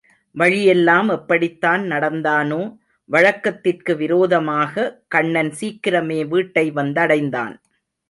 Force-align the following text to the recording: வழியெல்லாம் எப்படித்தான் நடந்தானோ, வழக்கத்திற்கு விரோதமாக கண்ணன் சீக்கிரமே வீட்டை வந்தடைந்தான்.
வழியெல்லாம் 0.35 1.09
எப்படித்தான் 1.09 1.83
நடந்தானோ, 1.83 2.61
வழக்கத்திற்கு 3.09 3.95
விரோதமாக 3.95 5.01
கண்ணன் 5.07 5.53
சீக்கிரமே 5.59 6.27
வீட்டை 6.27 6.71
வந்தடைந்தான். 6.71 7.55